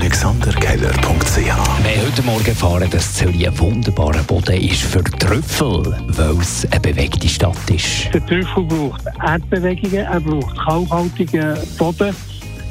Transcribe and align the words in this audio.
AlexanderKeller.ch 0.00 1.36
Wir 1.36 2.06
heute 2.06 2.22
Morgen 2.22 2.46
erfahren, 2.46 2.88
dass 2.90 3.12
Zürich 3.16 3.46
ein 3.46 3.58
wunderbarer 3.58 4.22
Boden 4.22 4.58
ist 4.58 4.80
für 4.80 5.04
Trüffel, 5.04 5.94
weil 6.06 6.38
es 6.40 6.66
eine 6.70 6.80
bewegte 6.80 7.28
Stadt 7.28 7.68
ist. 7.68 8.08
Der 8.14 8.24
Trüffel 8.24 8.64
braucht 8.64 9.02
Erdbewegungen, 9.22 10.06
er 10.06 10.20
braucht 10.20 10.56
kalkhaltigen 10.56 11.54
Boden 11.76 12.16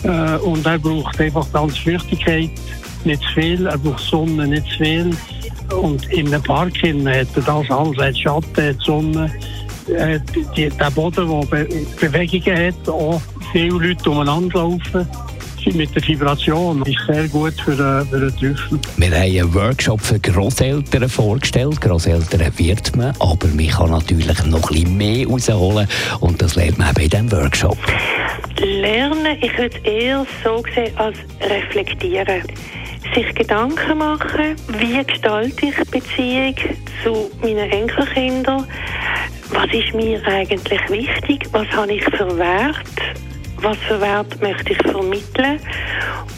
äh, 0.02 0.38
und 0.38 0.66
er 0.66 0.80
braucht 0.80 1.22
einfach 1.22 1.46
ganz 1.54 1.78
Feuchtigkeit, 1.78 2.50
nicht 3.06 3.22
zu 3.22 3.34
viel, 3.36 3.68
er 3.68 3.78
braucht 3.78 4.04
Sonne, 4.04 4.48
nicht 4.48 4.66
zu 4.72 4.78
viel. 4.80 5.12
Und 5.80 6.12
in 6.12 6.34
einem 6.34 6.42
Park 6.42 6.74
hat 6.82 7.06
er 7.06 7.26
das 7.26 7.48
alles, 7.48 7.98
er 8.00 8.08
hat 8.08 8.18
Schatten, 8.18 8.70
hat 8.70 8.82
Sonne, 8.82 9.32
äh, 9.96 10.20
die, 10.58 10.70
der 10.70 10.90
Boden, 10.90 11.30
der 11.30 11.46
Be 11.46 11.86
Bewegungen 12.02 12.68
hat, 12.68 12.90
auch 12.90 13.22
viele 13.52 13.88
Leute 13.88 14.10
umeinander 14.10 14.62
laufen 14.62 15.08
mit 15.76 15.96
der 15.96 16.08
Vibration 16.08 16.84
ist 16.84 17.00
sehr 17.08 17.28
gut 17.28 17.54
für, 17.62 17.74
äh, 17.74 18.06
für 18.06 18.20
den 18.20 18.36
Trüffel. 18.38 18.80
Wir 18.98 19.08
haben 19.08 19.16
einen 19.16 19.54
Workshop 19.54 20.02
für 20.02 20.20
Grosseltern 20.20 21.10
vorgestellt. 21.10 21.80
Grosseltern 21.82 22.52
wird 22.58 22.96
man, 22.96 23.14
aber 23.20 23.48
man 23.48 23.68
kann 23.68 23.92
natürlich 23.92 24.46
noch 24.46 24.70
ein 24.70 24.74
bisschen 24.74 24.98
mehr 24.98 25.28
rausholen 25.28 25.88
und 26.20 26.42
das 26.42 26.56
lernt 26.56 26.78
man 26.78 26.90
eben 26.90 27.02
in 27.02 27.10
diesem 27.10 27.32
Workshop. 27.32 27.78
Lernen, 28.60 29.38
ich 29.42 29.58
würde 29.58 29.78
es 29.78 29.84
eher 29.84 30.26
so 30.44 30.64
sehen 30.76 30.96
als 30.98 31.18
reflektieren. 31.42 32.44
Sich 33.16 33.34
Gedanken 33.36 33.98
machen, 33.98 34.56
wie 34.78 35.04
gestalte 35.04 35.66
ich 35.66 35.76
Beziehung 35.90 36.56
zu 37.04 37.32
meinen 37.42 37.72
Enkelkindern? 37.72 38.66
Was 39.52 39.68
ist 39.74 39.96
mir 39.96 40.22
eigentlich 40.28 40.82
wichtig? 40.90 41.48
Was 41.52 41.68
habe 41.70 41.94
ich 41.94 42.04
für 42.04 42.38
Wert? 42.38 42.76
Was 43.62 43.78
für 43.88 44.00
Wert 44.00 44.42
möchte 44.42 44.74
ich 44.74 44.92
vermitteln? 44.92 45.60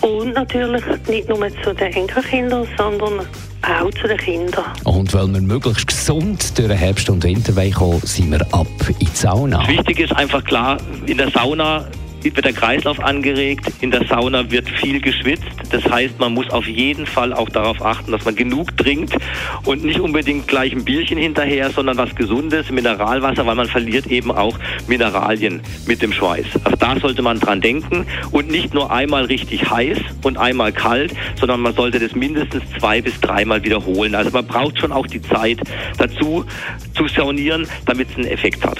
Und 0.01 0.33
natürlich 0.33 0.83
nicht 1.07 1.29
nur 1.29 1.47
zu 1.63 1.73
den 1.73 1.93
Enkelkindern, 1.93 2.67
sondern 2.77 3.19
auch 3.61 3.91
zu 3.91 4.07
den 4.07 4.17
Kindern. 4.17 4.65
Und 4.85 5.13
weil 5.13 5.27
wir 5.27 5.41
möglichst 5.41 5.87
gesund 5.87 6.57
durch 6.57 6.67
den 6.67 6.77
Herbst 6.77 7.09
und 7.09 7.23
Winter 7.23 7.53
kommen, 7.71 8.01
sind 8.01 8.31
wir 8.31 8.41
ab 8.53 8.67
in 8.87 8.95
die 8.99 9.05
Sauna. 9.13 9.67
Wichtig 9.67 9.99
ist 9.99 10.13
einfach 10.13 10.43
klar, 10.43 10.77
in 11.05 11.17
der 11.17 11.29
Sauna 11.29 11.85
wird 12.23 12.45
der 12.45 12.53
Kreislauf 12.53 12.99
angeregt, 12.99 13.71
in 13.81 13.91
der 13.91 14.05
Sauna 14.05 14.49
wird 14.51 14.69
viel 14.69 15.01
geschwitzt. 15.01 15.43
Das 15.71 15.83
heißt, 15.85 16.19
man 16.19 16.33
muss 16.33 16.49
auf 16.49 16.67
jeden 16.67 17.05
Fall 17.05 17.33
auch 17.33 17.49
darauf 17.49 17.83
achten, 17.83 18.11
dass 18.11 18.25
man 18.25 18.35
genug 18.35 18.75
trinkt 18.77 19.15
und 19.65 19.83
nicht 19.83 19.99
unbedingt 19.99 20.47
gleich 20.47 20.73
ein 20.73 20.85
Bierchen 20.85 21.17
hinterher, 21.17 21.69
sondern 21.71 21.97
was 21.97 22.15
Gesundes, 22.15 22.69
Mineralwasser, 22.69 23.45
weil 23.45 23.55
man 23.55 23.67
verliert 23.67 24.07
eben 24.07 24.31
auch 24.31 24.57
Mineralien 24.87 25.61
mit 25.87 26.01
dem 26.01 26.13
Schweiß. 26.13 26.45
Also 26.63 26.77
da 26.77 26.99
sollte 26.99 27.21
man 27.21 27.39
dran 27.39 27.61
denken 27.61 28.05
und 28.31 28.49
nicht 28.49 28.73
nur 28.73 28.91
einmal 28.91 29.25
richtig 29.25 29.69
heiß 29.69 29.97
und 30.23 30.37
einmal 30.37 30.71
kalt, 30.71 31.13
sondern 31.39 31.61
man 31.61 31.73
sollte 31.73 31.99
das 31.99 32.13
mindestens 32.15 32.63
zwei 32.79 33.01
bis 33.01 33.19
dreimal 33.19 33.63
wiederholen. 33.63 34.15
Also 34.15 34.31
man 34.31 34.45
braucht 34.45 34.79
schon 34.79 34.91
auch 34.91 35.07
die 35.07 35.21
Zeit 35.21 35.59
dazu 35.97 36.45
zu 36.95 37.07
saunieren, 37.07 37.67
damit 37.85 38.09
es 38.09 38.17
einen 38.17 38.27
Effekt 38.27 38.65
hat. 38.65 38.79